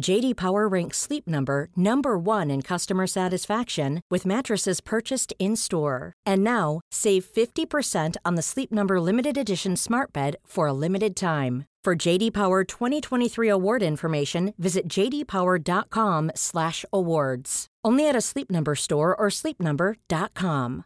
[0.00, 6.14] JD Power ranks Sleep Number number 1 in customer satisfaction with mattresses purchased in-store.
[6.24, 11.16] And now, save 50% on the Sleep Number limited edition Smart Bed for a limited
[11.16, 11.64] time.
[11.84, 17.66] For JD Power 2023 award information, visit jdpower.com/awards.
[17.84, 20.84] Only at a Sleep Number store or sleepnumber.com.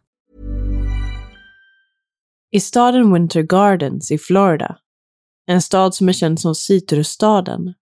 [2.55, 4.79] I staden Winter Gardens i Florida,
[5.47, 7.75] en stad som är känd som citrusstaden,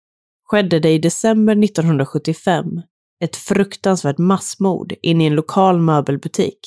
[0.50, 2.82] skedde det i december 1975
[3.24, 6.58] ett fruktansvärt massmord in i en lokal möbelbutik.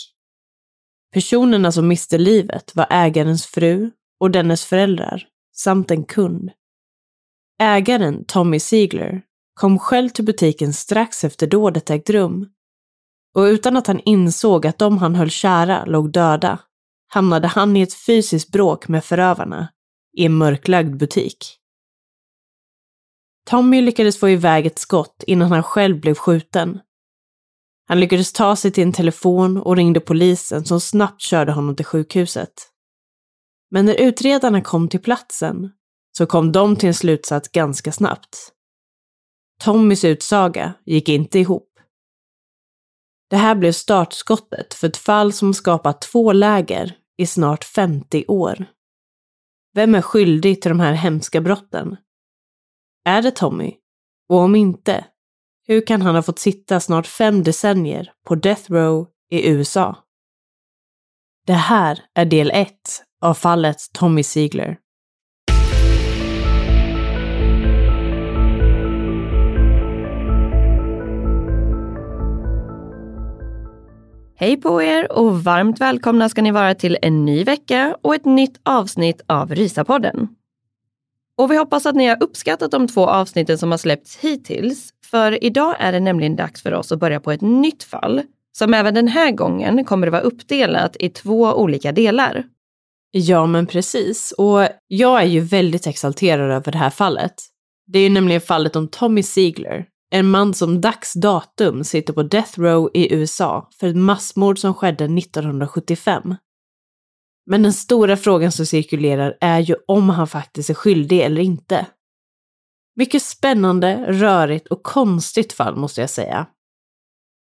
[1.14, 6.52] Personerna som miste livet var ägarens fru och dennes föräldrar samt en kund.
[7.62, 9.22] Ägaren, Tommy Siegler,
[9.54, 12.50] kom själv till butiken strax efter dådet ägt rum
[13.36, 16.60] och utan att han insåg att de han höll kära låg döda
[17.08, 19.68] hamnade han i ett fysiskt bråk med förövarna
[20.18, 21.61] i en mörklagd butik.
[23.50, 26.80] Tommy lyckades få iväg ett skott innan han själv blev skjuten.
[27.88, 31.86] Han lyckades ta sig till en telefon och ringde polisen som snabbt körde honom till
[31.86, 32.54] sjukhuset.
[33.72, 35.72] Men när utredarna kom till platsen
[36.18, 38.52] så kom de till en slutsats ganska snabbt.
[39.64, 41.68] Tommys utsaga gick inte ihop.
[43.30, 48.66] Det här blev startskottet för ett fall som skapat två läger i snart 50 år.
[49.74, 51.98] Vem är skyldig till de här hemska brotten?
[53.06, 53.74] Är det Tommy?
[54.30, 55.06] Och om inte,
[55.68, 59.96] hur kan han ha fått sitta snart fem decennier på Death Row i USA?
[61.48, 62.72] Det här är del 1
[63.22, 64.78] av fallet Tommy Ziegler.
[74.36, 78.26] Hej på er och varmt välkomna ska ni vara till en ny vecka och ett
[78.26, 80.28] nytt avsnitt av Rysapodden.
[81.42, 84.90] Och vi hoppas att ni har uppskattat de två avsnitten som har släppts hittills.
[85.06, 88.22] För idag är det nämligen dags för oss att börja på ett nytt fall
[88.58, 92.44] som även den här gången kommer att vara uppdelat i två olika delar.
[93.12, 94.32] Ja, men precis.
[94.38, 97.34] Och jag är ju väldigt exalterad över det här fallet.
[97.88, 102.24] Det är ju nämligen fallet om Tommy Siegler, en man som dags datum sitter på
[102.24, 106.36] Death Row i USA för ett massmord som skedde 1975.
[107.46, 111.88] Men den stora frågan som cirkulerar är ju om han faktiskt är skyldig eller inte.
[112.96, 116.48] Mycket spännande, rörigt och konstigt fall måste jag säga.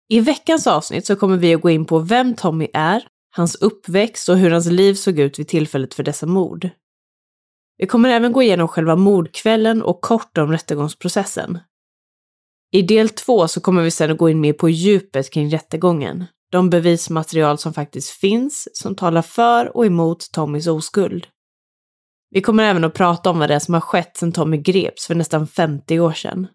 [0.09, 4.29] I veckans avsnitt så kommer vi att gå in på vem Tommy är, hans uppväxt
[4.29, 6.69] och hur hans liv såg ut vid tillfället för dessa mord.
[7.77, 11.59] Vi kommer även gå igenom själva mordkvällen och kort om rättegångsprocessen.
[12.71, 16.25] I del två så kommer vi sedan att gå in mer på djupet kring rättegången,
[16.51, 21.27] de bevismaterial som faktiskt finns som talar för och emot Tommys oskuld.
[22.31, 25.07] Vi kommer även att prata om vad det är som har skett sedan Tommy greps
[25.07, 26.47] för nästan 50 år sedan.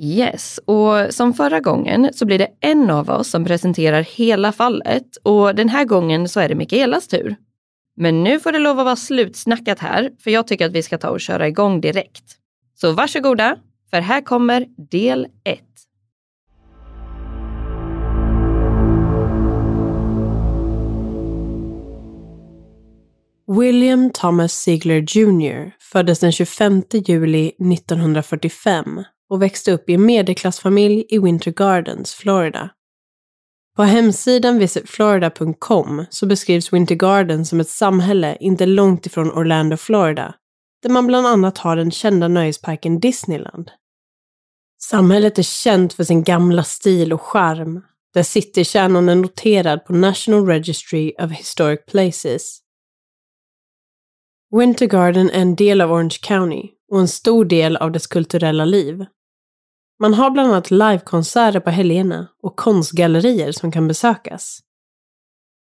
[0.00, 5.16] Yes, och som förra gången så blir det en av oss som presenterar hela fallet
[5.22, 7.36] och den här gången så är det Mikaelas tur.
[7.96, 10.98] Men nu får det lov att vara slutsnackat här, för jag tycker att vi ska
[10.98, 12.24] ta och köra igång direkt.
[12.74, 13.56] Så varsågoda,
[13.90, 15.60] för här kommer del 1.
[23.46, 31.04] William Thomas Ziegler Jr föddes den 25 juli 1945 och växte upp i en medelklassfamilj
[31.08, 32.70] i Winter Gardens, Florida.
[33.76, 40.34] På hemsidan visitflorida.com så beskrivs Winter Gardens som ett samhälle inte långt ifrån Orlando, Florida,
[40.82, 43.70] där man bland annat har den kända nöjesparken Disneyland.
[44.82, 47.82] Samhället är känt för sin gamla stil och charm,
[48.14, 52.63] där citykärnan är noterad på National Registry of Historic Places.
[54.58, 58.64] Winter Garden är en del av Orange County och en stor del av dess kulturella
[58.64, 59.04] liv.
[60.00, 64.60] Man har bland annat livekonserter på helgerna och konstgallerier som kan besökas.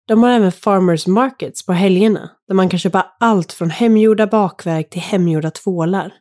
[0.07, 4.89] De har även farmers markets på helgerna där man kan köpa allt från hemgjorda bakverk
[4.89, 6.13] till hemgjorda tvålar.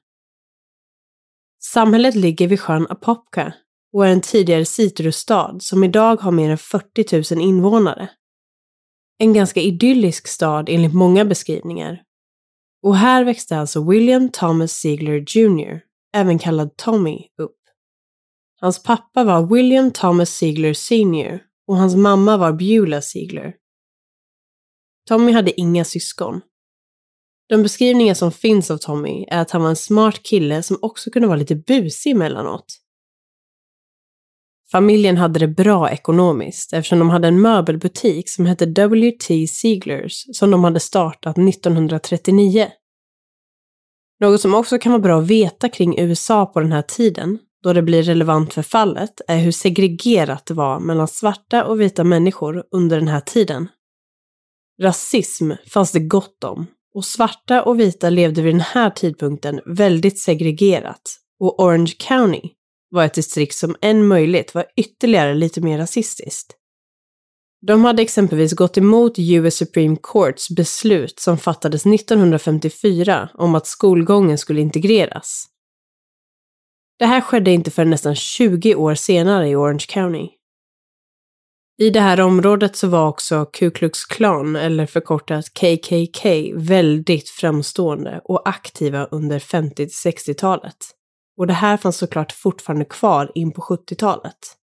[1.63, 3.55] Samhället ligger vid sjön Apopka
[3.93, 8.11] och är en tidigare citrusstad som idag har mer än 40 000 invånare.
[9.19, 12.03] En ganska idyllisk stad enligt många beskrivningar.
[12.83, 15.81] Och här växte alltså William Thomas Ziegler Jr.,
[16.15, 17.59] även kallad Tommy, upp.
[18.61, 21.43] Hans pappa var William Thomas Ziegler Sr.
[21.67, 23.55] och hans mamma var Beulah Ziegler.
[25.09, 26.41] Tommy hade inga syskon.
[27.49, 31.11] De beskrivningar som finns av Tommy är att han var en smart kille som också
[31.11, 32.79] kunde vara lite busig emellanåt.
[34.73, 39.47] Familjen hade det bra ekonomiskt eftersom de hade en möbelbutik som hette W.T.
[39.47, 42.69] Sieglers som de hade startat 1939.
[44.21, 47.73] Något som också kan vara bra att veta kring USA på den här tiden, då
[47.73, 52.65] det blir relevant för fallet, är hur segregerat det var mellan svarta och vita människor
[52.71, 53.69] under den här tiden.
[54.83, 60.19] Rasism fanns det gott om och svarta och vita levde vid den här tidpunkten väldigt
[60.19, 61.03] segregerat
[61.41, 62.49] och Orange County
[62.93, 66.57] var ett distrikt som än möjligt var ytterligare lite mer rasistiskt.
[67.67, 74.39] De hade exempelvis gått emot US Supreme Courts beslut som fattades 1954 om att skolgången
[74.39, 75.47] skulle integreras.
[76.99, 80.29] Det här skedde inte förrän nästan 20 år senare i Orange County.
[81.79, 88.21] I det här området så var också Ku Klux Klan, eller förkortat KKK, väldigt framstående
[88.25, 90.77] och aktiva under 50-60-talet.
[91.43, 94.57] Och det här fanns såklart fortfarande kvar in på 70-talet.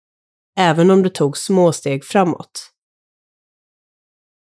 [0.58, 2.70] Även om det tog små steg framåt.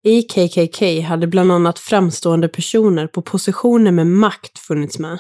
[0.05, 5.19] I KKK hade bland annat framstående personer på positioner med makt funnits med.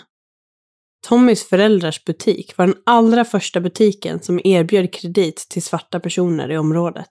[1.06, 6.58] Tommys föräldrars butik var den allra första butiken som erbjöd kredit till svarta personer i
[6.58, 7.10] området.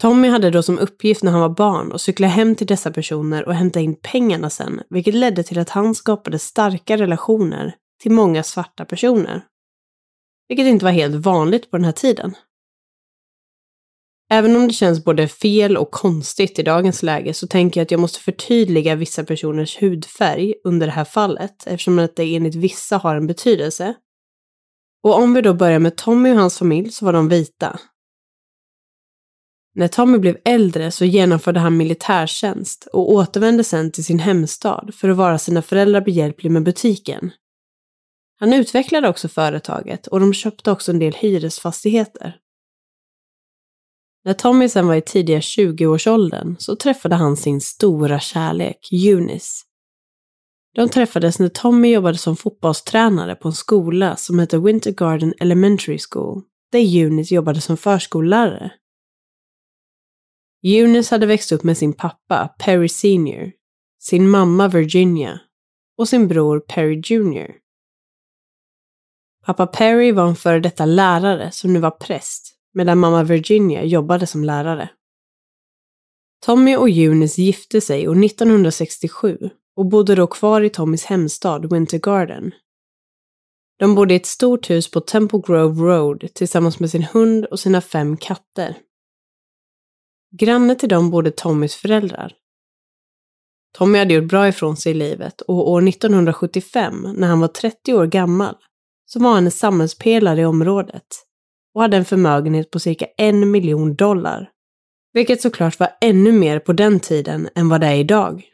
[0.00, 3.48] Tommy hade då som uppgift när han var barn att cykla hem till dessa personer
[3.48, 8.42] och hämta in pengarna sen, vilket ledde till att han skapade starka relationer till många
[8.42, 9.44] svarta personer.
[10.48, 12.34] Vilket inte var helt vanligt på den här tiden.
[14.30, 17.90] Även om det känns både fel och konstigt i dagens läge så tänker jag att
[17.90, 23.16] jag måste förtydliga vissa personers hudfärg under det här fallet eftersom det enligt vissa har
[23.16, 23.94] en betydelse.
[25.02, 27.80] Och om vi då börjar med Tommy och hans familj så var de vita.
[29.74, 35.08] När Tommy blev äldre så genomförde han militärtjänst och återvände sen till sin hemstad för
[35.08, 37.30] att vara sina föräldrar behjälplig med butiken.
[38.42, 42.36] Han utvecklade också företaget och de köpte också en del hyresfastigheter.
[44.24, 49.64] När Tommy sen var i tidiga 20-årsåldern så träffade han sin stora kärlek, Eunice.
[50.74, 55.98] De träffades när Tommy jobbade som fotbollstränare på en skola som hette Winter Garden Elementary
[56.10, 56.42] School,
[56.72, 58.72] där Eunice jobbade som förskollärare.
[60.62, 63.52] Eunice hade växt upp med sin pappa, Perry Senior,
[64.00, 65.40] sin mamma Virginia
[65.98, 67.61] och sin bror Perry Junior.
[69.42, 74.26] Pappa Perry var en före detta lärare som nu var präst, medan mamma Virginia jobbade
[74.26, 74.90] som lärare.
[76.44, 81.98] Tommy och Eunice gifte sig år 1967 och bodde då kvar i Tommys hemstad Winter
[81.98, 82.52] Garden.
[83.78, 87.60] De bodde i ett stort hus på Temple Grove Road tillsammans med sin hund och
[87.60, 88.76] sina fem katter.
[90.36, 92.32] Granne till dem bodde Tommys föräldrar.
[93.72, 97.94] Tommy hade gjort bra ifrån sig i livet och år 1975, när han var 30
[97.94, 98.56] år gammal,
[99.06, 101.06] som var en samhällspelare i området
[101.74, 104.50] och hade en förmögenhet på cirka en miljon dollar.
[105.12, 108.48] Vilket såklart var ännu mer på den tiden än vad det är idag.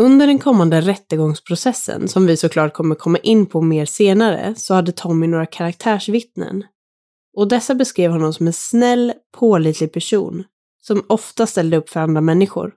[0.00, 4.92] Under den kommande rättegångsprocessen, som vi såklart kommer komma in på mer senare, så hade
[4.92, 6.64] Tommy några karaktärsvittnen
[7.36, 10.44] och dessa beskrev honom som en snäll, pålitlig person
[10.82, 12.74] som ofta ställde upp för andra människor.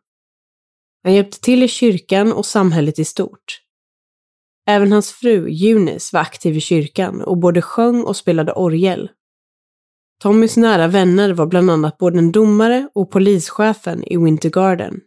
[1.04, 3.62] Han hjälpte till i kyrkan och samhället i stort.
[4.70, 9.10] Även hans fru Eunice var aktiv i kyrkan och både sjöng och spelade orgel.
[10.22, 15.00] Tommys nära vänner var bland annat både en domare och polischefen i Winter Garden.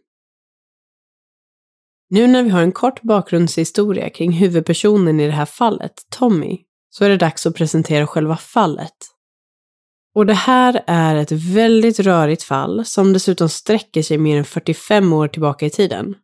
[2.09, 7.05] Nu när vi har en kort bakgrundshistoria kring huvudpersonen i det här fallet, Tommy, så
[7.05, 8.97] är det dags att presentera själva fallet.
[10.15, 15.13] Och det här är ett väldigt rörigt fall som dessutom sträcker sig mer än 45
[15.13, 16.15] år tillbaka i tiden.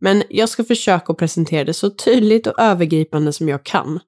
[0.00, 4.00] Men jag ska försöka att presentera det så tydligt och övergripande som jag kan.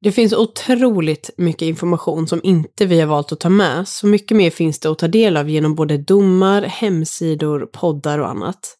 [0.00, 4.36] Det finns otroligt mycket information som inte vi har valt att ta med, så mycket
[4.36, 8.74] mer finns det att ta del av genom både domar, hemsidor, poddar och annat.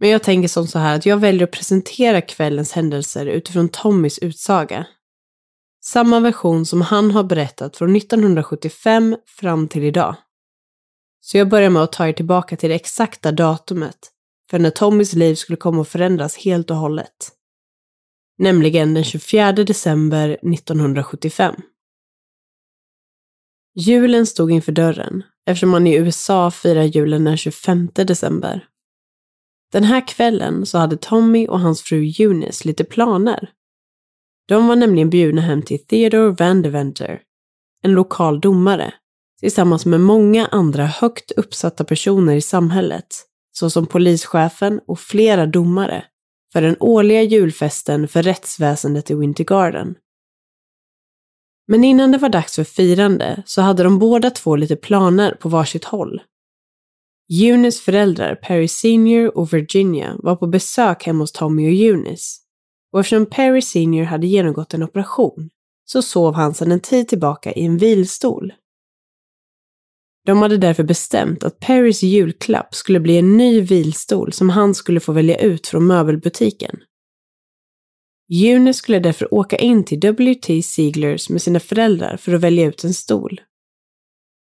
[0.00, 4.18] Men jag tänker som så här att jag väljer att presentera kvällens händelser utifrån Tommys
[4.18, 4.86] utsaga.
[5.84, 10.14] Samma version som han har berättat från 1975 fram till idag.
[11.26, 13.98] Så jag börjar med att ta er tillbaka till det exakta datumet
[14.50, 17.32] för när Tommys liv skulle komma att förändras helt och hållet.
[18.38, 21.54] Nämligen den 24 december 1975.
[23.74, 28.68] Julen stod inför dörren eftersom man i USA firar julen den 25 december.
[29.72, 33.50] Den här kvällen så hade Tommy och hans fru Eunice lite planer.
[34.48, 37.22] De var nämligen bjudna hem till Theodore Vandeventer,
[37.82, 38.94] en lokal domare,
[39.40, 43.06] tillsammans med många andra högt uppsatta personer i samhället,
[43.52, 46.04] såsom polischefen och flera domare,
[46.52, 49.94] för den årliga julfesten för rättsväsendet i Winter Garden.
[51.68, 55.48] Men innan det var dags för firande så hade de båda två lite planer på
[55.48, 56.20] varsitt håll.
[57.42, 62.40] Eunice föräldrar, Perry Senior och Virginia, var på besök hemma hos Tommy och Eunice.
[62.92, 65.50] Och eftersom Perry Senior hade genomgått en operation
[65.84, 68.52] så sov han sedan en tid tillbaka i en vilstol.
[70.26, 75.00] De hade därför bestämt att Perrys julklapp skulle bli en ny vilstol som han skulle
[75.00, 76.76] få välja ut från möbelbutiken.
[78.28, 80.62] June skulle därför åka in till W.T.
[80.62, 83.40] Sieglers med sina föräldrar för att välja ut en stol.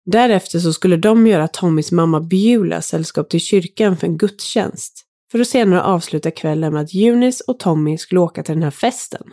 [0.06, 5.40] Därefter så skulle de göra Tommys mamma Beulah sällskap till kyrkan för en gudstjänst, för
[5.40, 9.24] att senare avsluta kvällen med att Eunice och Tommy skulle åka till den här festen.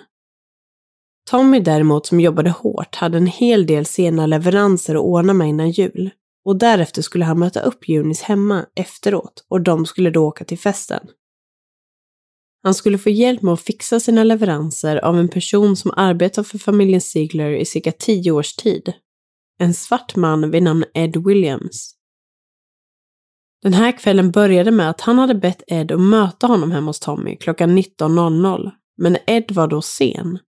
[1.31, 5.71] Tommy däremot, som jobbade hårt, hade en hel del sena leveranser att ordna med innan
[5.71, 6.11] jul.
[6.49, 10.59] Och därefter skulle han möta upp Junis hemma efteråt och de skulle då åka till
[10.59, 11.07] festen.
[12.63, 16.59] Han skulle få hjälp med att fixa sina leveranser av en person som arbetat för
[16.59, 18.93] familjen Ziegler i cirka tio års tid
[19.59, 21.95] en svart man vid namn Ed Williams.
[23.63, 27.01] Den här kvällen började med att han hade bett Ed att möta honom hemma hos
[27.01, 30.39] Tommy klockan 19.00, men Ed var då sen.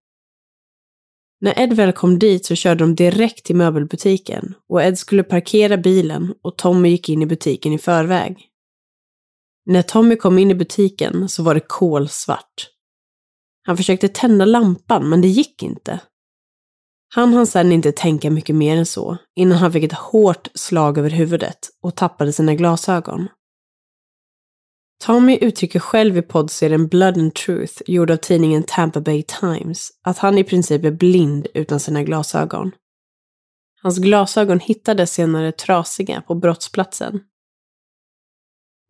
[1.40, 5.76] När Ed väl kom dit så körde de direkt till möbelbutiken och Ed skulle parkera
[5.76, 8.46] bilen och Tommy gick in i butiken i förväg.
[9.66, 12.68] När Tommy kom in i butiken så var det kolsvart.
[13.66, 16.00] Han försökte tända lampan men det gick inte.
[17.14, 20.98] Han hann sedan inte tänka mycket mer än så innan han fick ett hårt slag
[20.98, 23.28] över huvudet och tappade sina glasögon.
[25.00, 30.18] Tommy uttrycker själv i poddserien Blood and Truth, gjord av tidningen Tampa Bay Times, att
[30.18, 32.72] han i princip är blind utan sina glasögon.
[33.82, 37.20] Hans glasögon hittades senare trasiga på brottsplatsen.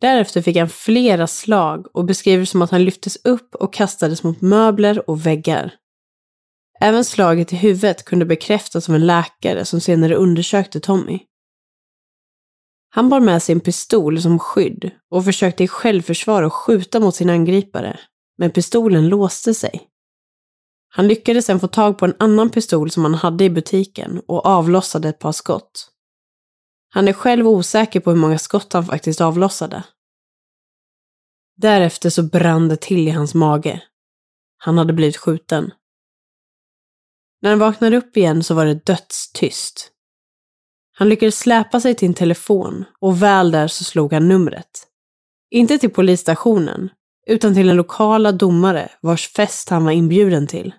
[0.00, 4.40] Därefter fick han flera slag och beskriver som att han lyftes upp och kastades mot
[4.40, 5.74] möbler och väggar.
[6.80, 11.18] Även slaget i huvudet kunde bekräftas av en läkare som senare undersökte Tommy.
[12.90, 17.14] Han bar med sig en pistol som skydd och försökte i självförsvar att skjuta mot
[17.14, 18.00] sin angripare,
[18.38, 19.87] men pistolen låste sig.
[20.88, 24.47] Han lyckades sen få tag på en annan pistol som han hade i butiken och
[24.47, 25.90] avlossade ett par skott.
[26.92, 29.85] Han är själv osäker på hur många skott han faktiskt avlossade.
[31.56, 33.82] Därefter så brann det till i hans mage.
[34.56, 35.73] Han hade blivit skjuten.
[37.42, 39.92] När han vaknade upp igen så var det dödstyst.
[41.00, 44.87] Han lyckades släpa sig till en telefon och väl där så slog han numret.
[45.50, 46.90] Inte till polisstationen,
[47.26, 50.75] utan till den lokala domare vars fest han var inbjuden till.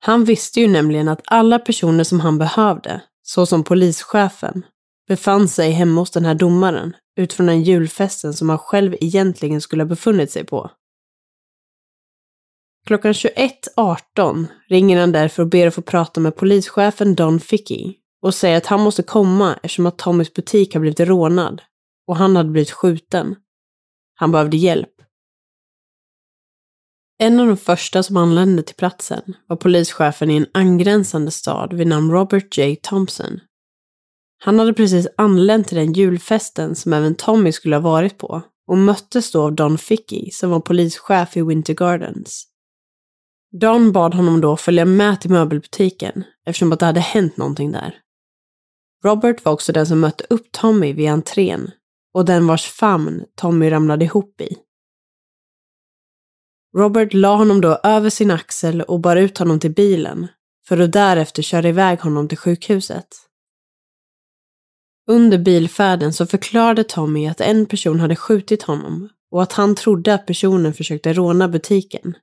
[0.00, 4.62] Han visste ju nämligen att alla personer som han behövde, såsom polischefen,
[5.08, 9.82] befann sig hemma hos den här domaren utifrån den julfesten som han själv egentligen skulle
[9.82, 10.70] ha befunnit sig på.
[12.86, 18.34] Klockan 21.18 ringer han därför och ber att få prata med polischefen Don Fickey och
[18.34, 21.62] säger att han måste komma eftersom att Tommys butik har blivit rånad
[22.06, 23.36] och han hade blivit skjuten.
[24.14, 24.90] Han behövde hjälp.
[27.20, 31.86] En av de första som anlände till platsen var polischefen i en angränsande stad vid
[31.86, 32.76] namn Robert J.
[32.76, 33.40] Thompson.
[34.38, 38.78] Han hade precis anlänt till den julfesten som även Tommy skulle ha varit på och
[38.78, 42.44] möttes då av Don Fickey som var polischef i Winter Gardens.
[43.60, 47.94] Don bad honom då följa med till möbelbutiken eftersom att det hade hänt någonting där.
[49.04, 51.70] Robert var också den som mötte upp Tommy vid entrén
[52.14, 54.56] och den vars famn Tommy ramlade ihop i.
[56.76, 60.26] Robert la honom då över sin axel och bar ut honom till bilen
[60.68, 63.08] för att därefter köra iväg honom till sjukhuset.
[65.06, 70.14] Under bilfärden så förklarade Tommy att en person hade skjutit honom och att han trodde
[70.14, 72.16] att personen försökte råna butiken.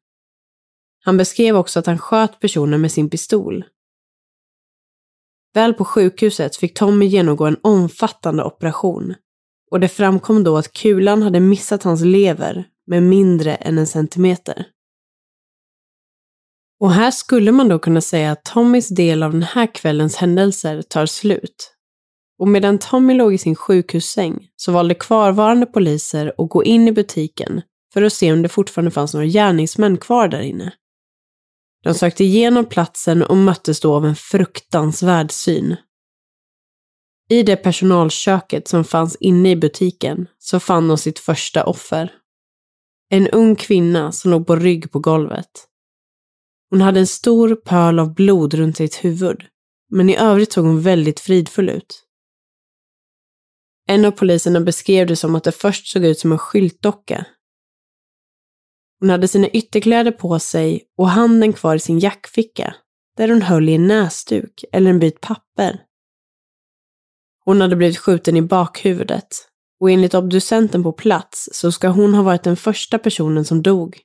[1.03, 3.65] Han beskrev också att han sköt personen med sin pistol.
[5.55, 9.15] Väl på sjukhuset fick Tommy genomgå en omfattande operation
[9.71, 14.65] och det framkom då att kulan hade missat hans lever med mindre än en centimeter.
[16.79, 20.81] Och här skulle man då kunna säga att Tommys del av den här kvällens händelser
[20.81, 21.71] tar slut.
[22.39, 26.91] Och medan Tommy låg i sin sjukhussäng så valde kvarvarande poliser att gå in i
[26.91, 27.61] butiken
[27.93, 30.73] för att se om det fortfarande fanns några gärningsmän kvar där inne.
[31.85, 35.75] De sökte igenom platsen och möttes då av en fruktansvärd syn.
[37.29, 42.13] I det personalköket som fanns inne i butiken så fann de sitt första offer.
[43.09, 45.67] En ung kvinna som låg på rygg på golvet.
[46.69, 49.45] Hon hade en stor pöl av blod runt sitt huvud,
[49.91, 52.03] men i övrigt såg hon väldigt fridfull ut.
[53.87, 57.25] En av poliserna beskrev det som att det först såg ut som en skyltdocka.
[58.99, 62.75] Hon hade sina ytterkläder på sig och handen kvar i sin jackficka,
[63.17, 65.81] där hon höll i en näsduk eller en bit papper.
[67.45, 69.27] Hon hade blivit skjuten i bakhuvudet
[69.79, 73.99] och enligt obducenten på plats så ska hon ha varit den första personen som dog.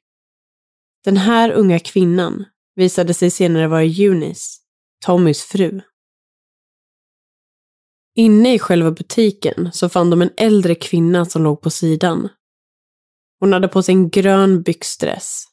[1.05, 2.45] Den här unga kvinnan
[2.75, 4.61] visade sig senare vara Eunice,
[5.05, 5.81] Tommys fru.
[8.15, 12.29] Inne i själva butiken så fann de en äldre kvinna som låg på sidan.
[13.41, 15.45] Hon hade på sig en grön byxdress.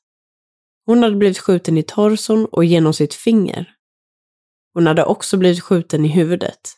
[0.86, 3.74] Hon hade blivit skjuten i torson och genom sitt finger.
[4.74, 6.74] Hon hade också blivit skjuten i huvudet.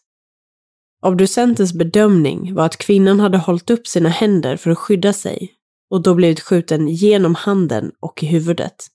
[1.02, 5.56] Obducentens bedömning var att kvinnan hade hållit upp sina händer för att skydda sig
[5.90, 8.88] och då blivit skjuten genom handen och i huvudet.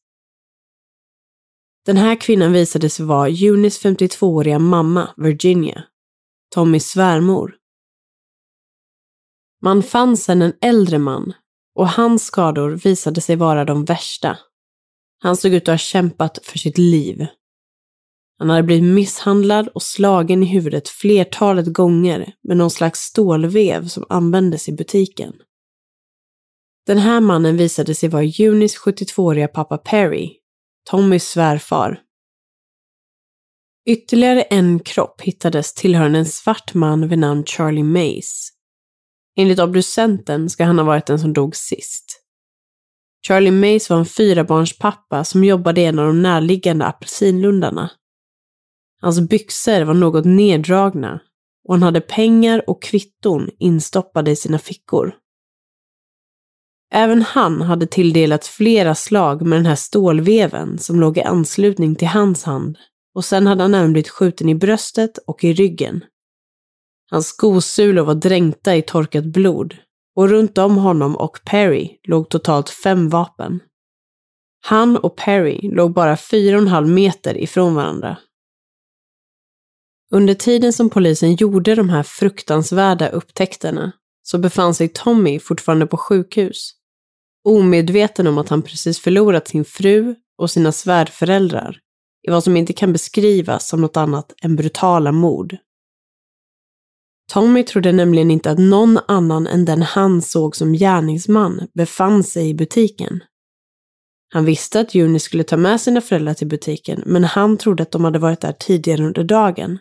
[1.86, 5.84] Den här kvinnan visade sig vara Junis 52-åriga mamma, Virginia,
[6.54, 7.56] Tommys svärmor.
[9.62, 11.32] Man fann sedan en äldre man
[11.74, 14.38] och hans skador visade sig vara de värsta.
[15.18, 17.26] Han såg ut att ha kämpat för sitt liv.
[18.38, 24.04] Han hade blivit misshandlad och slagen i huvudet flertalet gånger med någon slags stålvev som
[24.08, 25.32] användes i butiken.
[26.86, 30.30] Den här mannen visade sig vara Junis 72-åriga pappa Perry,
[30.90, 32.00] Tommys svärfar.
[33.86, 38.53] Ytterligare en kropp hittades tillhörande en svart man vid namn Charlie Mays.
[39.36, 42.20] Enligt obducenten ska han ha varit den som dog sist.
[43.26, 47.90] Charlie Mays var en fyrabarnspappa som jobbade i en av de närliggande apelsinlundarna.
[49.00, 51.20] Hans byxor var något neddragna
[51.68, 55.14] och han hade pengar och kvitton instoppade i sina fickor.
[56.92, 62.08] Även han hade tilldelats flera slag med den här stålveven som låg i anslutning till
[62.08, 62.78] hans hand
[63.14, 66.04] och sen hade han även blivit skjuten i bröstet och i ryggen.
[67.14, 69.76] Hans skosulor var dränkta i torkat blod
[70.16, 73.60] och runt om honom och Perry låg totalt fem vapen.
[74.60, 78.18] Han och Perry låg bara fyra och en halv meter ifrån varandra.
[80.12, 85.96] Under tiden som polisen gjorde de här fruktansvärda upptäckterna så befann sig Tommy fortfarande på
[85.96, 86.72] sjukhus.
[87.44, 91.78] Omedveten om att han precis förlorat sin fru och sina svärföräldrar
[92.28, 95.56] i vad som inte kan beskrivas som något annat än brutala mord.
[97.32, 102.48] Tommy trodde nämligen inte att någon annan än den han såg som gärningsman befann sig
[102.48, 103.24] i butiken.
[104.32, 107.90] Han visste att Juni skulle ta med sina föräldrar till butiken, men han trodde att
[107.90, 109.78] de hade varit där tidigare under dagen.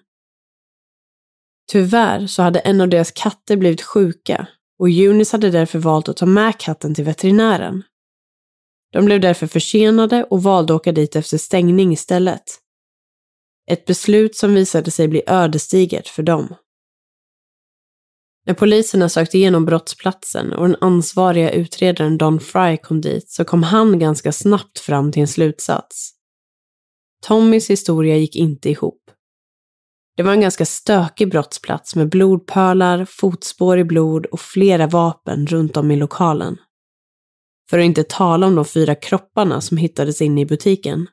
[1.72, 4.48] Tyvärr så hade en av deras katter blivit sjuka
[4.80, 7.84] och Junis hade därför valt att ta med katten till veterinären.
[8.92, 12.44] De blev därför försenade och valde att åka dit efter stängning istället.
[13.72, 16.56] Ett beslut som visade sig bli ödesdigert för dem.
[18.46, 23.64] När poliserna sökte igenom brottsplatsen och den ansvariga utredaren Don Fry kom dit så kom
[23.64, 26.12] han ganska snabbt fram till en slutsats.
[27.26, 29.00] Tommys historia gick inte ihop.
[30.18, 35.78] Det var en ganska stökig brottsplats med blodpölar, fotspår i blod och flera vapen runt
[35.78, 36.58] om i lokalen.
[37.70, 41.08] För att inte tala om de fyra kropparna som hittades inne i butiken.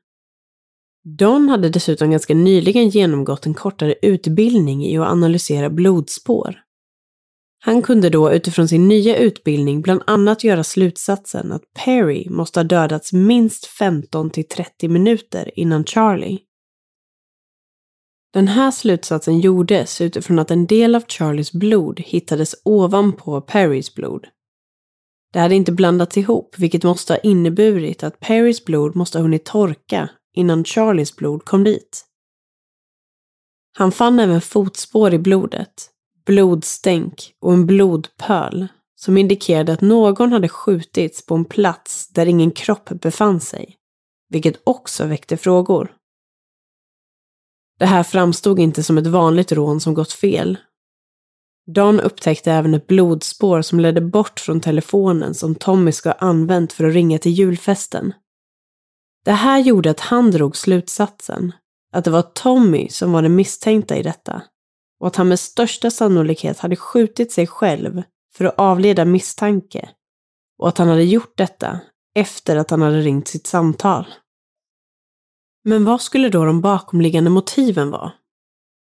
[1.18, 6.60] Don hade dessutom ganska nyligen genomgått en kortare utbildning i att analysera blodspår.
[7.62, 12.64] Han kunde då utifrån sin nya utbildning bland annat göra slutsatsen att Perry måste ha
[12.64, 16.38] dödats minst 15 till 30 minuter innan Charlie.
[18.32, 24.26] Den här slutsatsen gjordes utifrån att en del av Charlies blod hittades ovanpå Perrys blod.
[25.32, 29.44] Det hade inte blandats ihop, vilket måste ha inneburit att Perrys blod måste ha hunnit
[29.44, 32.04] torka innan Charlies blod kom dit.
[33.78, 35.90] Han fann även fotspår i blodet,
[36.24, 42.50] blodstänk och en blodpöl som indikerade att någon hade skjutits på en plats där ingen
[42.50, 43.76] kropp befann sig,
[44.28, 45.92] vilket också väckte frågor.
[47.78, 50.58] Det här framstod inte som ett vanligt rån som gått fel.
[51.66, 56.72] Don upptäckte även ett blodspår som ledde bort från telefonen som Tommy ska ha använt
[56.72, 58.12] för att ringa till julfesten.
[59.24, 61.52] Det här gjorde att han drog slutsatsen
[61.92, 64.42] att det var Tommy som var den misstänkta i detta
[65.00, 68.02] och att han med största sannolikhet hade skjutit sig själv
[68.34, 69.88] för att avleda misstanke
[70.58, 71.80] och att han hade gjort detta
[72.14, 74.06] efter att han hade ringt sitt samtal.
[75.64, 78.12] Men vad skulle då de bakomliggande motiven vara?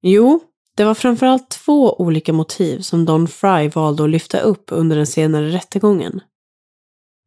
[0.02, 0.40] Jo,
[0.76, 5.08] det var framförallt två olika motiv som Don Fry valde att lyfta upp under den
[5.08, 6.22] senare rättegången.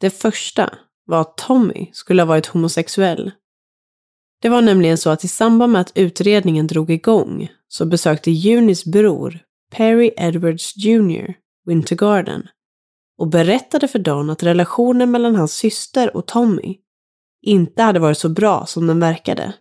[0.01, 3.33] Det första var att Tommy skulle ha varit homosexuell.
[4.43, 8.85] Det var nämligen så att i samband med att utredningen drog igång så besökte Junis
[8.85, 9.39] bror,
[9.71, 11.35] Perry Edwards Jr,
[11.67, 12.49] Winter Garden
[13.19, 16.77] och berättade för Don att relationen mellan hans syster och Tommy
[17.43, 19.53] inte hade varit så bra som den verkade.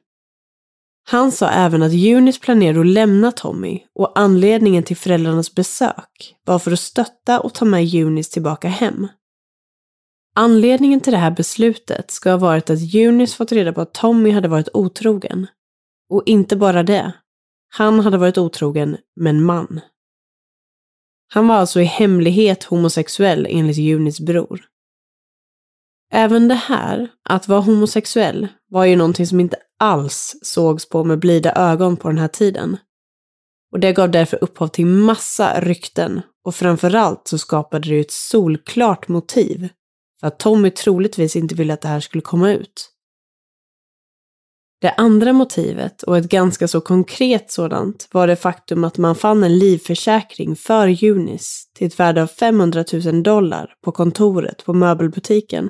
[1.09, 6.59] Han sa även att Junis planerade att lämna Tommy och anledningen till föräldrarnas besök var
[6.59, 9.07] för att stötta och ta med Junis tillbaka hem.
[10.39, 14.31] Anledningen till det här beslutet ska ha varit att Eunice fått reda på att Tommy
[14.31, 15.47] hade varit otrogen.
[16.09, 17.13] Och inte bara det.
[17.69, 19.81] Han hade varit otrogen med en man.
[21.33, 24.65] Han var alltså i hemlighet homosexuell enligt Eunices bror.
[26.13, 31.19] Även det här, att vara homosexuell, var ju någonting som inte alls sågs på med
[31.19, 32.77] blida ögon på den här tiden.
[33.71, 39.07] Och det gav därför upphov till massa rykten och framförallt så skapade det ett solklart
[39.07, 39.69] motiv
[40.19, 42.93] för att Tommy troligtvis inte ville att det här skulle komma ut.
[44.81, 49.43] Det andra motivet, och ett ganska så konkret sådant, var det faktum att man fann
[49.43, 55.69] en livförsäkring för Junis till ett värde av 500 000 dollar på kontoret på möbelbutiken.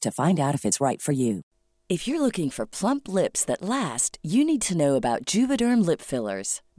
[0.00, 1.40] to find out if it's right for you.
[1.88, 6.00] If you're looking for plump lips that last, you need to know about Juvederm lip
[6.00, 6.62] fillers.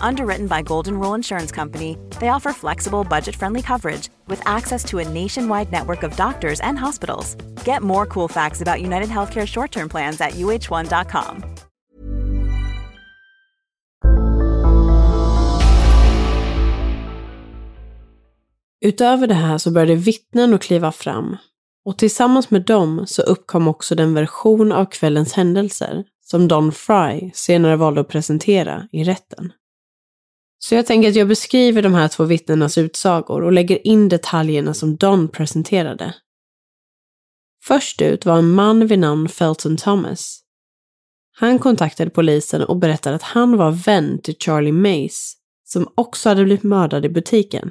[0.00, 4.98] Underwritten by Golden Rule Insurance Company, they offer flexible, budget friendly coverage with access to
[4.98, 7.36] a nationwide network of doctors and hospitals.
[7.64, 11.44] Get more cool facts about United Healthcare short term plans at uh1.com.
[18.80, 21.36] Utöver det här så började vittnen att kliva fram
[21.84, 27.30] och tillsammans med dem så uppkom också den version av kvällens händelser som Don Fry
[27.34, 29.52] senare valde att presentera i rätten.
[30.68, 34.74] Så jag tänker att jag beskriver de här två vittnenas utsagor och lägger in detaljerna
[34.74, 36.14] som Don presenterade.
[37.64, 40.40] Först ut var en man vid namn Felton Thomas.
[41.32, 46.44] Han kontaktade polisen och berättade att han var vän till Charlie Mace, som också hade
[46.44, 47.70] blivit mördad i butiken.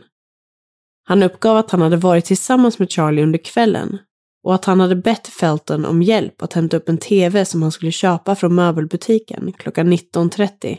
[1.04, 3.98] Han uppgav att han hade varit tillsammans med Charlie under kvällen
[4.44, 7.72] och att han hade bett Felton om hjälp att hämta upp en TV som han
[7.72, 10.78] skulle köpa från möbelbutiken klockan 19.30.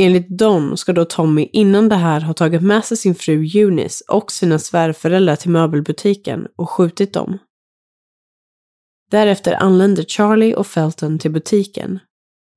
[0.00, 4.04] Enligt Don ska då Tommy innan det här ha tagit med sig sin fru Eunice
[4.08, 7.38] och sina svärföräldrar till möbelbutiken och skjutit dem.
[9.10, 11.98] Därefter anländer Charlie och Felton till butiken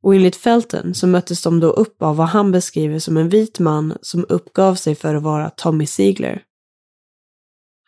[0.04, 3.60] och enligt Felton så möttes de då upp av vad han beskriver som en vit
[3.60, 6.44] man som uppgav sig för att vara Tommy Ziegler.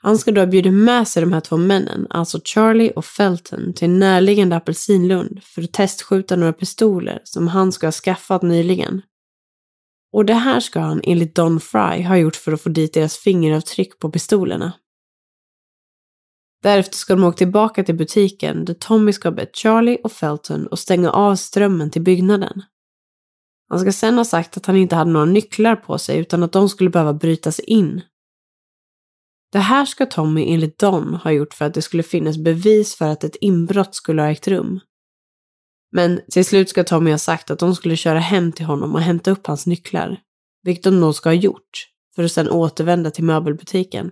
[0.01, 3.73] Han ska då ha bjudit med sig de här två männen, alltså Charlie och Felton,
[3.73, 9.01] till en närliggande apelsinlund för att testskjuta några pistoler som han ska ha skaffat nyligen.
[10.13, 13.17] Och det här ska han enligt Don Fry ha gjort för att få dit deras
[13.17, 14.73] fingeravtryck på pistolerna.
[16.63, 20.67] Därefter ska de åka tillbaka till butiken där Tommy ska ha bett Charlie och Felton
[20.71, 22.63] att stänga av strömmen till byggnaden.
[23.69, 26.51] Han ska sen ha sagt att han inte hade några nycklar på sig utan att
[26.51, 28.01] de skulle behöva brytas in.
[29.51, 33.05] Det här ska Tommy enligt Don ha gjort för att det skulle finnas bevis för
[33.05, 34.79] att ett inbrott skulle ha ägt rum.
[35.95, 39.01] Men till slut ska Tommy ha sagt att de skulle köra hem till honom och
[39.01, 40.17] hämta upp hans nycklar,
[40.63, 44.11] vilket de nog ska ha gjort, för att sedan återvända till möbelbutiken.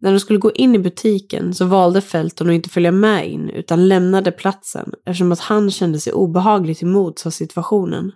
[0.00, 3.50] När de skulle gå in i butiken så valde Felton att inte följa med in
[3.50, 8.12] utan lämnade platsen eftersom att han kände sig obehagligt till mods av situationen.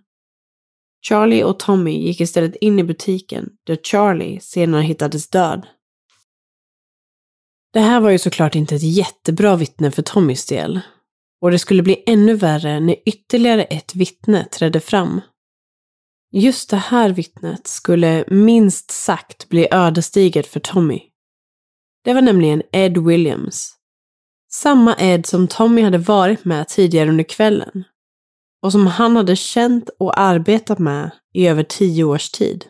[1.08, 5.66] Charlie och Tommy gick istället in i butiken där Charlie senare hittades död.
[7.72, 10.80] Det här var ju såklart inte ett jättebra vittne för Tommys del.
[11.40, 15.20] Och det skulle bli ännu värre när ytterligare ett vittne trädde fram.
[16.32, 21.00] Just det här vittnet skulle minst sagt bli ödesdigert för Tommy.
[22.04, 23.72] Det var nämligen Ed Williams.
[24.52, 27.84] Samma Ed som Tommy hade varit med tidigare under kvällen.
[28.62, 32.64] Och som han hade känt och arbetat med i över tio års tid.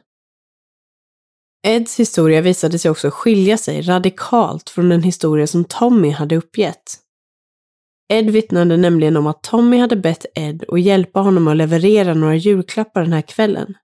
[1.66, 6.98] Eds historia visade sig också skilja sig radikalt från den historia som Tommy hade uppgett.
[8.08, 12.36] Ed vittnade nämligen om att Tommy hade bett Ed att hjälpa honom att leverera några
[12.36, 13.74] julklappar den här kvällen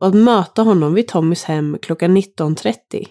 [0.00, 3.06] och att möta honom vid Tommys hem klockan 19.30.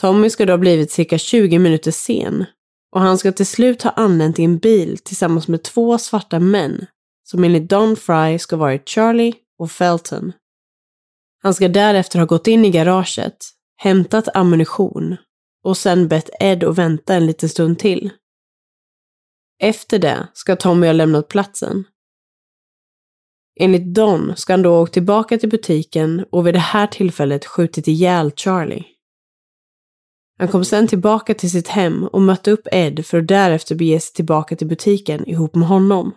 [0.00, 2.44] Tommy ska då ha blivit cirka 20 minuter sen
[2.92, 6.86] och han ska till slut ha anlänt i en bil tillsammans med två svarta män
[7.22, 10.32] som enligt Don Fry ska varit Charlie och Felton.
[11.42, 13.36] Han ska därefter ha gått in i garaget,
[13.76, 15.16] hämtat ammunition
[15.64, 18.10] och sen bett Ed att vänta en liten stund till.
[19.62, 21.84] Efter det ska Tommy ha lämnat platsen.
[23.60, 27.46] Enligt Don ska han då ha åkt tillbaka till butiken och vid det här tillfället
[27.46, 28.84] skjutit ihjäl Charlie.
[30.38, 34.00] Han kom sen tillbaka till sitt hem och mötte upp Ed för att därefter bege
[34.00, 36.12] sig tillbaka till butiken ihop med honom.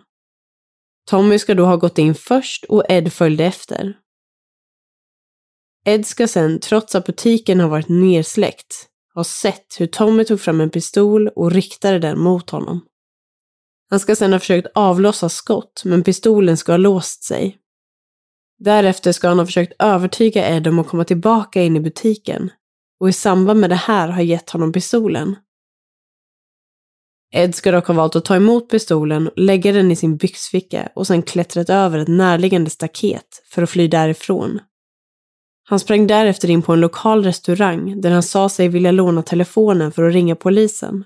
[1.10, 3.96] Tommy ska då ha gått in först och Ed följde efter.
[5.84, 10.60] Ed ska sen, trots att butiken har varit nersläckt, ha sett hur Tommy tog fram
[10.60, 12.80] en pistol och riktade den mot honom.
[13.94, 17.58] Han ska sedan ha försökt avlossa skott, men pistolen ska ha låst sig.
[18.58, 22.50] Därefter ska han ha försökt övertyga Ed om att komma tillbaka in i butiken
[23.00, 25.36] och i samband med det här ha gett honom pistolen.
[27.32, 31.06] Ed ska dock ha valt att ta emot pistolen, lägga den i sin byxficka och
[31.06, 34.60] sedan klättrat över ett närliggande staket för att fly därifrån.
[35.64, 39.92] Han sprang därefter in på en lokal restaurang där han sa sig vilja låna telefonen
[39.92, 41.04] för att ringa polisen.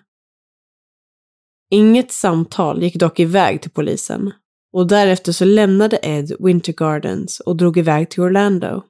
[1.70, 4.32] Inget samtal gick dock iväg till polisen
[4.72, 8.82] och därefter så lämnade Ed Winter Gardens och drog iväg till Orlando.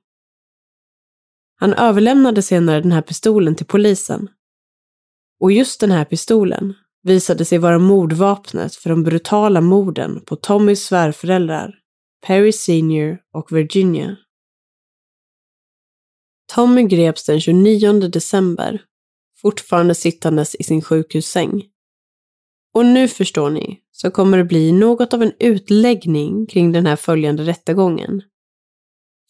[1.60, 4.28] Han överlämnade senare den här pistolen till polisen.
[5.40, 10.84] Och just den här pistolen visade sig vara mordvapnet för de brutala morden på Tommys
[10.84, 11.74] svärföräldrar,
[12.26, 14.16] Perry Senior och Virginia.
[16.54, 18.82] Tommy greps den 29 december,
[19.36, 21.64] fortfarande sittandes i sin sjukhussäng.
[22.74, 26.96] Och nu förstår ni, så kommer det bli något av en utläggning kring den här
[26.96, 28.22] följande rättegången.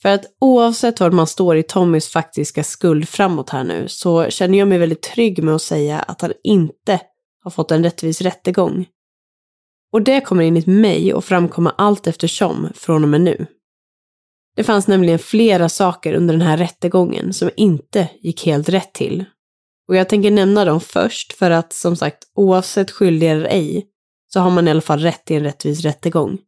[0.03, 4.59] För att oavsett var man står i Tommys faktiska skuld framåt här nu så känner
[4.59, 7.01] jag mig väldigt trygg med att säga att han inte
[7.44, 8.87] har fått en rättvis rättegång.
[9.92, 13.46] Och det kommer enligt mig att framkomma allt eftersom från och med nu.
[14.57, 19.24] Det fanns nämligen flera saker under den här rättegången som inte gick helt rätt till.
[19.88, 23.87] Och jag tänker nämna dem först för att som sagt oavsett skyldig eller ej
[24.33, 26.38] så har man i alla fall rätt till en rättvis rättegång.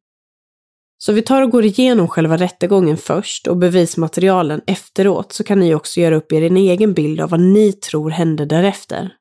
[0.98, 5.74] Så vi tar och går igenom själva rättegången först och bevismaterialen efteråt så kan ni
[5.74, 9.16] också göra upp er en egen bild av vad ni tror hände därefter.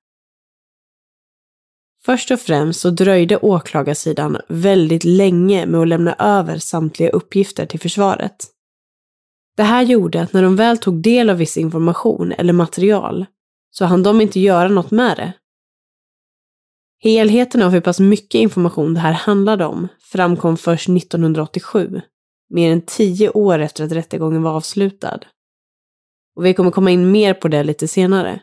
[2.05, 7.79] Först och främst så dröjde åklagarsidan väldigt länge med att lämna över samtliga uppgifter till
[7.79, 8.47] försvaret.
[9.58, 13.25] Det här gjorde att när de väl tog del av viss information eller material
[13.71, 15.34] så hann de inte göra något med det.
[17.01, 22.01] Helheten av hur pass mycket information det här handlade om framkom först 1987,
[22.49, 25.19] mer än tio år efter att rättegången var avslutad.
[26.36, 28.41] Och vi kommer komma in mer på det lite senare.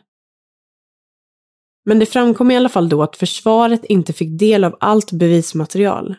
[1.85, 6.15] Men det framkom i alla fall då att försvaret inte fick del av allt bevismaterial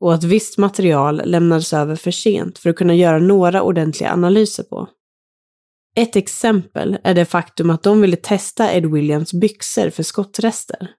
[0.00, 4.62] och att visst material lämnades över för sent för att kunna göra några ordentliga analyser
[4.62, 4.88] på.
[5.96, 10.90] Ett exempel är det faktum att de ville testa Ed Williams byxor för skottrester.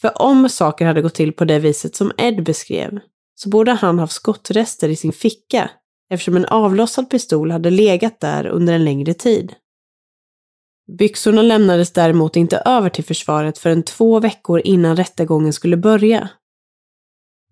[0.00, 3.00] För om saker hade gått till på det viset som Ed beskrev
[3.34, 5.70] så borde han haft skottrester i sin ficka
[6.10, 9.54] eftersom en avlossad pistol hade legat där under en längre tid.
[10.98, 16.28] Byxorna lämnades däremot inte över till försvaret förrän två veckor innan rättegången skulle börja.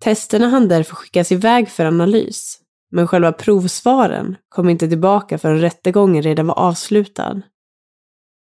[0.01, 2.60] Testerna hann därför skickas iväg för analys,
[2.91, 7.41] men själva provsvaren kom inte tillbaka förrän rättegången redan var avslutad.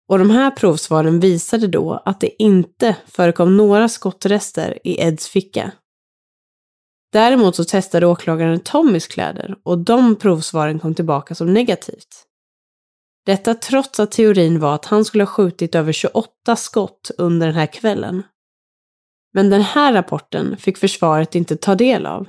[0.08, 5.72] Och de här provsvaren visade då att det inte förekom några skottrester i Eds ficka.
[7.12, 12.26] Däremot så testade åklagaren Tommys kläder och de provsvaren kom tillbaka som negativt.
[13.26, 17.56] Detta trots att teorin var att han skulle ha skjutit över 28 skott under den
[17.56, 18.22] här kvällen.
[19.34, 22.26] Men den här rapporten fick försvaret inte ta del av.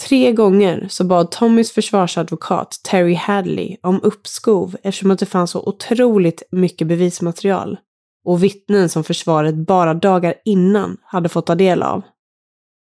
[0.00, 5.62] Tre gånger så bad Tommys försvarsadvokat Terry Hadley om uppskov eftersom att det fanns så
[5.68, 7.78] otroligt mycket bevismaterial
[8.24, 12.02] och vittnen som försvaret bara dagar innan hade fått ta del av.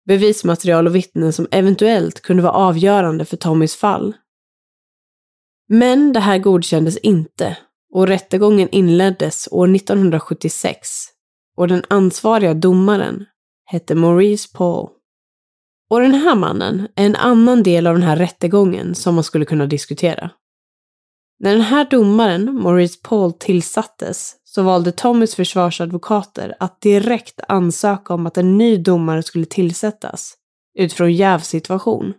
[0.08, 4.13] Bevismaterial och vittnen som eventuellt kunde vara avgörande för Tommys fall.
[5.70, 7.58] Men det här godkändes inte
[7.94, 10.89] och rättegången inleddes år 1976
[11.58, 13.26] och den ansvariga domaren
[13.66, 14.89] hette Maurice Paul.
[15.93, 19.45] Och den här mannen är en annan del av den här rättegången som man skulle
[19.45, 20.29] kunna diskutera.
[21.39, 28.25] När den här domaren, Maurice Paul, tillsattes så valde Tommys försvarsadvokater att direkt ansöka om
[28.25, 30.34] att en ny domare skulle tillsättas
[30.79, 32.13] utifrån jävsituation.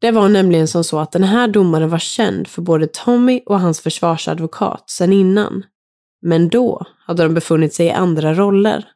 [0.00, 3.60] Det var nämligen som så att den här domaren var känd för både Tommy och
[3.60, 5.64] hans försvarsadvokat sedan innan.
[6.22, 8.88] Men då hade de befunnit sig i andra roller.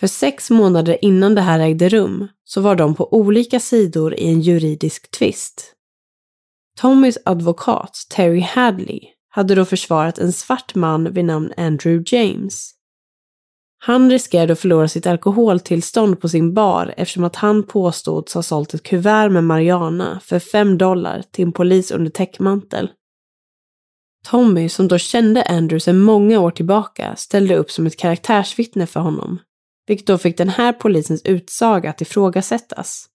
[0.00, 4.26] För sex månader innan det här ägde rum så var de på olika sidor i
[4.28, 5.72] en juridisk tvist.
[6.78, 12.72] Tommys advokat Terry Hadley hade då försvarat en svart man vid namn Andrew James.
[13.78, 18.74] Han riskerade att förlora sitt alkoholtillstånd på sin bar eftersom att han påstods ha sålt
[18.74, 22.90] ett kuvert med Mariana för 5 dollar till en polis under täckmantel.
[24.24, 29.00] Tommy, som då kände Andrew sedan många år tillbaka, ställde upp som ett karaktärsvittne för
[29.00, 29.38] honom,
[29.86, 33.08] vilket då fick den här polisens utsaga att ifrågasättas.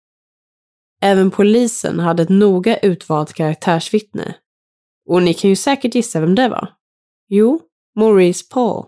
[1.02, 4.36] Även polisen hade ett noga utvalt karaktärsvittne.
[5.10, 6.74] Och ni kan ju säkert gissa vem det var.
[7.30, 7.62] Jo,
[7.96, 8.86] Maurice Paul.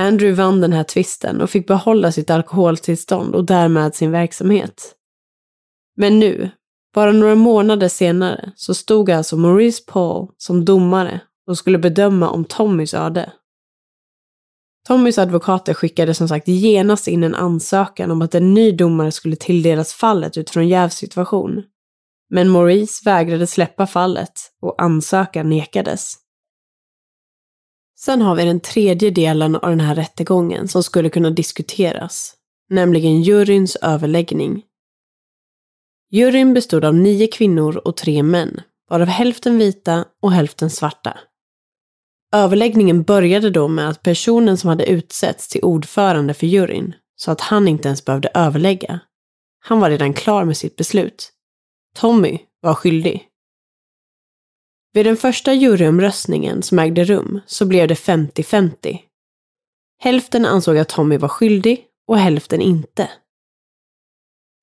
[0.00, 4.94] Andrew vann den här tvisten och fick behålla sitt alkoholtillstånd och därmed sin verksamhet.
[5.96, 6.50] Men nu,
[6.94, 12.44] bara några månader senare, så stod alltså Maurice Paul som domare och skulle bedöma om
[12.44, 13.32] Tommys öde.
[14.86, 19.36] Tommys advokater skickade som sagt genast in en ansökan om att en ny domare skulle
[19.36, 21.62] tilldelas fallet utifrån jävsituation.
[22.30, 26.14] Men Maurice vägrade släppa fallet och ansökan nekades.
[27.98, 32.34] Sen har vi den tredje delen av den här rättegången som skulle kunna diskuteras,
[32.70, 34.62] nämligen juryns överläggning.
[36.10, 41.18] Juryn bestod av nio kvinnor och tre män, varav hälften vita och hälften svarta.
[42.36, 47.40] Överläggningen började då med att personen som hade utsetts till ordförande för juryn sa att
[47.40, 49.00] han inte ens behövde överlägga.
[49.60, 51.32] Han var redan klar med sitt beslut.
[51.94, 53.28] Tommy var skyldig.
[54.92, 58.98] Vid den första juryomröstningen som ägde rum så blev det 50-50.
[59.98, 63.10] Hälften ansåg att Tommy var skyldig och hälften inte.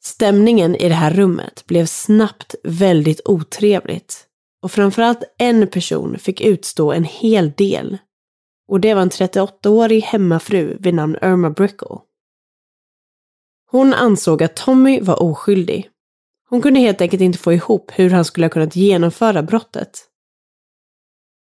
[0.03, 4.27] Stämningen i det här rummet blev snabbt väldigt otrevligt
[4.63, 7.97] och framförallt en person fick utstå en hel del.
[8.67, 11.97] Och det var en 38-årig hemmafru vid namn Irma Brickle.
[13.71, 15.89] Hon ansåg att Tommy var oskyldig
[16.49, 19.99] Hon kunde helt enkelt inte få ihop hur han skulle ha kunnat genomföra brottet.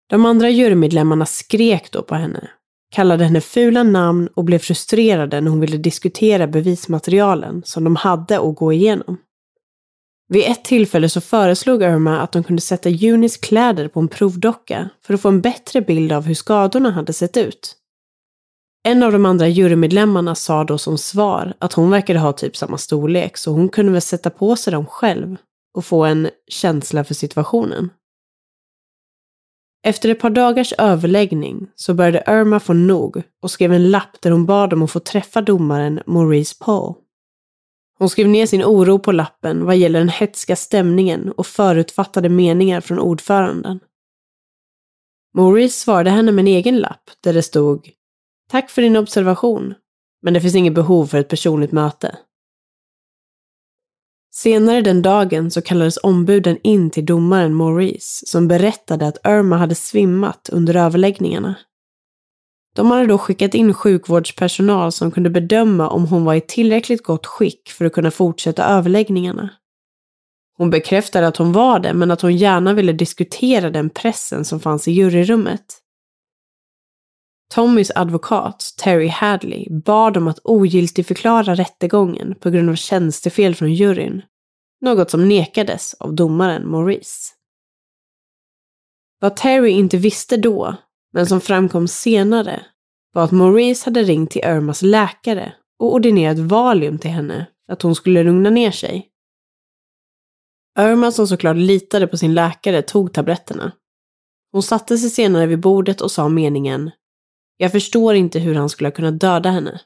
[0.09, 2.49] De andra jurymedlemmarna skrek då på henne,
[2.91, 8.39] kallade henne fula namn och blev frustrerade när hon ville diskutera bevismaterialen som de hade
[8.39, 9.17] att gå igenom.
[10.27, 14.89] Vid ett tillfälle så föreslog Irma att de kunde sätta Junis kläder på en provdocka
[15.01, 17.75] för att få en bättre bild av hur skadorna hade sett ut.
[18.87, 22.77] En av de andra jurymedlemmarna sa då som svar att hon verkade ha typ samma
[22.77, 25.37] storlek så hon kunde väl sätta på sig dem själv
[25.77, 27.89] och få en känsla för situationen.
[29.87, 34.31] Efter ett par dagars överläggning så började Irma få nog och skrev en lapp där
[34.31, 36.93] hon bad om att få träffa domaren Maurice Paul.
[37.97, 42.81] Hon skrev ner sin oro på lappen vad gäller den hetska stämningen och förutfattade meningar
[42.81, 43.79] från ordföranden.
[45.33, 47.89] Maurice svarade henne med en egen lapp där det stod
[48.51, 49.73] Tack för din observation,
[50.21, 52.17] men det finns inget behov för ett personligt möte.
[54.33, 59.75] Senare den dagen så kallades ombuden in till domaren Maurice som berättade att Irma hade
[59.75, 61.55] svimmat under överläggningarna.
[62.75, 67.25] De hade då skickat in sjukvårdspersonal som kunde bedöma om hon var i tillräckligt gott
[67.25, 69.49] skick för att kunna fortsätta överläggningarna.
[70.57, 74.59] Hon bekräftade att hon var det, men att hon gärna ville diskutera den pressen som
[74.59, 75.65] fanns i juryrummet.
[77.53, 84.21] Tommys advokat, Terry Hadley, bad om att ogiltigförklara rättegången på grund av tjänstefel från juryn.
[84.81, 87.33] Något som nekades av domaren Maurice.
[89.19, 90.75] Vad Terry inte visste då,
[91.15, 92.65] men som framkom senare,
[93.13, 97.81] var att Maurice hade ringt till Irmas läkare och ordinerat Valium till henne för att
[97.81, 99.09] hon skulle lugna ner sig.
[100.79, 103.71] Irma, som såklart litade på sin läkare, tog tabletterna.
[104.51, 106.91] Hon satte sig senare vid bordet och sa meningen
[107.57, 109.81] jag förstår inte hur han skulle ha kunnat döda henne.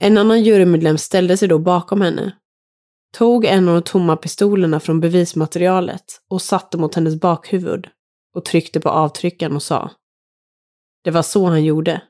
[0.00, 2.36] En annan jurymedlem ställde sig då bakom henne,
[3.16, 7.88] tog en av de tomma pistolerna från bevismaterialet och satte mot hennes bakhuvud
[8.34, 9.90] och tryckte på avtryckaren och sa.
[11.04, 12.02] Det var så han gjorde.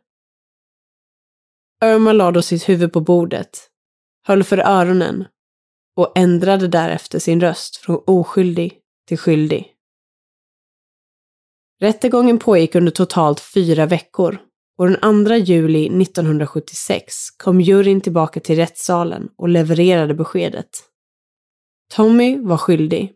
[1.85, 3.71] Irma lade då sitt huvud på bordet,
[4.27, 5.25] höll för öronen
[5.97, 9.75] och ändrade därefter sin röst från oskyldig till skyldig.
[11.81, 14.39] Rättegången pågick under totalt fyra veckor
[14.79, 20.69] och den 2 juli 1976 kom juryn tillbaka till rättssalen och levererade beskedet.
[21.91, 23.13] Tommy var skyldig.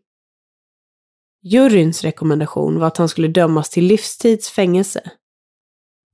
[1.47, 5.11] Juryns rekommendation var att han skulle dömas till livstids fängelse.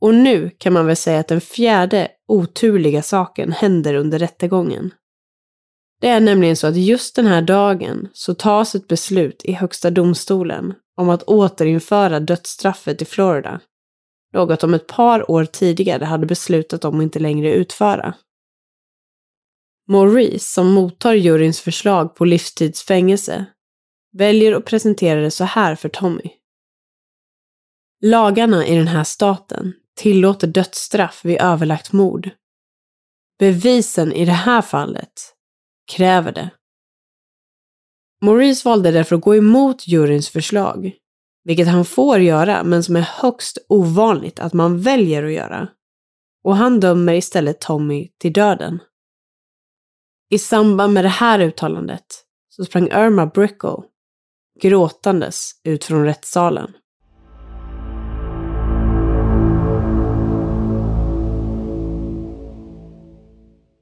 [0.00, 4.94] Och nu kan man väl säga att den fjärde oturliga saken händer under rättegången.
[6.00, 9.90] Det är nämligen så att just den här dagen så tas ett beslut i Högsta
[9.90, 13.60] domstolen om att återinföra dödsstraffet i Florida.
[14.32, 18.14] Något de ett par år tidigare hade beslutat om att inte längre utföra.
[19.88, 23.46] Maurice, som mottar juryns förslag på livstidsfängelse,
[24.12, 26.30] väljer att presentera det så här för Tommy.
[28.02, 32.30] Lagarna i den här staten tillåter dödsstraff vid överlagt mord.
[33.38, 35.12] Bevisen i det här fallet
[35.92, 36.50] kräver det.
[38.22, 40.92] Maurice valde därför att gå emot juryns förslag,
[41.44, 45.68] vilket han får göra men som är högst ovanligt att man väljer att göra.
[46.44, 48.78] Och han dömer istället Tommy till döden.
[50.30, 53.82] I samband med det här uttalandet så sprang Irma Brickle
[54.60, 56.72] gråtandes ut från rättssalen.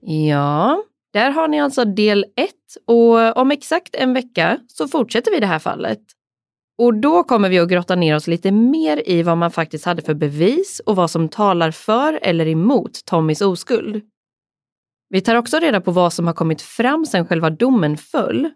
[0.00, 2.50] Ja, där har ni alltså del 1
[2.86, 6.00] och om exakt en vecka så fortsätter vi det här fallet.
[6.78, 10.02] Och då kommer vi att grotta ner oss lite mer i vad man faktiskt hade
[10.02, 14.02] för bevis och vad som talar för eller emot Tommys oskuld.
[15.08, 18.50] Vi tar också reda på vad som har kommit fram sedan själva domen föll.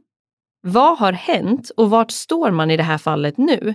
[0.62, 3.74] Vad har hänt och vart står man i det här fallet nu?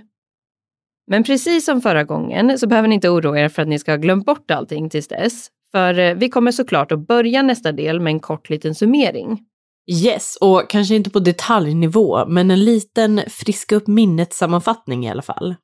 [1.08, 3.92] Men precis som förra gången så behöver ni inte oroa er för att ni ska
[3.92, 5.48] ha glömt bort allting tills dess.
[5.72, 9.40] För eh, vi kommer såklart att börja nästa del med en kort liten summering.
[9.92, 15.56] Yes, och kanske inte på detaljnivå, men en liten friska upp minnet-sammanfattning i alla fall.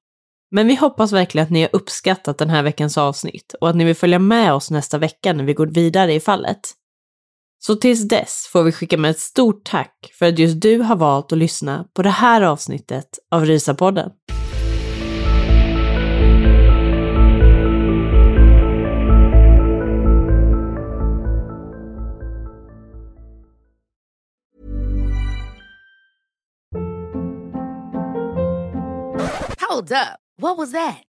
[0.52, 3.86] Men vi hoppas verkligen att ni har uppskattat den här veckans avsnitt och att ni
[3.86, 6.60] vill följa med oss nästa vecka när vi går vidare i fallet.
[7.66, 10.96] Så tills dess får vi skicka med ett stort tack för att just du har
[10.96, 14.10] valt att lyssna på det här avsnittet av Rysapodden.
[29.70, 30.20] Hold up.
[30.42, 31.13] What was that?